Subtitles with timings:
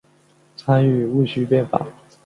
[0.57, 1.85] 参与戊戌变法。